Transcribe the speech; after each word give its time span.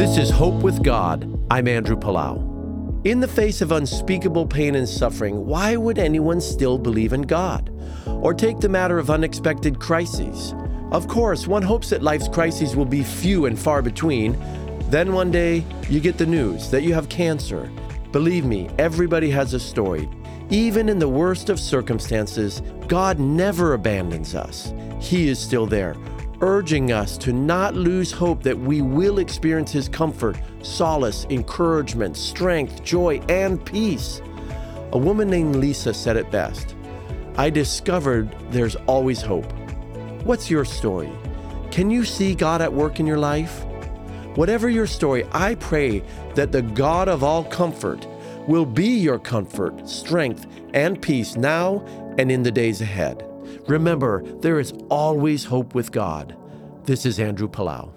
This 0.00 0.16
is 0.16 0.30
Hope 0.30 0.62
with 0.62 0.82
God. 0.82 1.28
I'm 1.50 1.68
Andrew 1.68 1.94
Palau. 1.94 3.04
In 3.04 3.20
the 3.20 3.28
face 3.28 3.60
of 3.60 3.70
unspeakable 3.70 4.46
pain 4.46 4.74
and 4.74 4.88
suffering, 4.88 5.44
why 5.44 5.76
would 5.76 5.98
anyone 5.98 6.40
still 6.40 6.78
believe 6.78 7.12
in 7.12 7.20
God? 7.20 7.68
Or 8.06 8.32
take 8.32 8.60
the 8.60 8.68
matter 8.70 8.98
of 8.98 9.10
unexpected 9.10 9.78
crises? 9.78 10.54
Of 10.90 11.06
course, 11.06 11.46
one 11.46 11.60
hopes 11.60 11.90
that 11.90 12.02
life's 12.02 12.28
crises 12.28 12.74
will 12.74 12.86
be 12.86 13.02
few 13.02 13.44
and 13.44 13.58
far 13.58 13.82
between. 13.82 14.38
Then 14.88 15.12
one 15.12 15.30
day, 15.30 15.66
you 15.90 16.00
get 16.00 16.16
the 16.16 16.24
news 16.24 16.70
that 16.70 16.82
you 16.82 16.94
have 16.94 17.10
cancer. 17.10 17.70
Believe 18.10 18.46
me, 18.46 18.70
everybody 18.78 19.28
has 19.28 19.52
a 19.52 19.60
story. 19.60 20.08
Even 20.48 20.88
in 20.88 20.98
the 20.98 21.10
worst 21.10 21.50
of 21.50 21.60
circumstances, 21.60 22.62
God 22.88 23.18
never 23.18 23.74
abandons 23.74 24.34
us. 24.34 24.72
He 24.98 25.28
is 25.28 25.38
still 25.38 25.66
there, 25.66 25.94
urging 26.40 26.92
us 26.92 27.18
to 27.18 27.32
not 27.32 27.74
lose 27.74 28.12
hope 28.12 28.42
that 28.42 28.58
we 28.58 28.82
will 28.82 29.18
experience 29.18 29.72
His 29.72 29.88
comfort, 29.88 30.40
solace, 30.62 31.26
encouragement, 31.30 32.16
strength, 32.16 32.82
joy, 32.82 33.20
and 33.28 33.64
peace. 33.64 34.22
A 34.92 34.98
woman 34.98 35.28
named 35.28 35.56
Lisa 35.56 35.94
said 35.94 36.16
it 36.16 36.30
best 36.30 36.74
I 37.36 37.48
discovered 37.48 38.34
there's 38.50 38.76
always 38.86 39.22
hope. 39.22 39.50
What's 40.24 40.50
your 40.50 40.64
story? 40.64 41.10
Can 41.70 41.90
you 41.90 42.04
see 42.04 42.34
God 42.34 42.60
at 42.60 42.72
work 42.72 43.00
in 43.00 43.06
your 43.06 43.18
life? 43.18 43.64
Whatever 44.34 44.68
your 44.68 44.86
story, 44.86 45.26
I 45.32 45.54
pray 45.54 46.02
that 46.34 46.52
the 46.52 46.62
God 46.62 47.08
of 47.08 47.22
all 47.22 47.44
comfort 47.44 48.06
will 48.46 48.66
be 48.66 48.88
your 48.88 49.18
comfort, 49.18 49.88
strength, 49.88 50.46
and 50.74 51.00
peace 51.00 51.36
now 51.36 51.84
and 52.18 52.30
in 52.30 52.42
the 52.42 52.50
days 52.50 52.80
ahead. 52.80 53.29
Remember, 53.66 54.22
there 54.40 54.58
is 54.58 54.72
always 54.88 55.44
hope 55.44 55.74
with 55.74 55.92
God. 55.92 56.36
This 56.84 57.06
is 57.06 57.20
Andrew 57.20 57.48
Palau. 57.48 57.92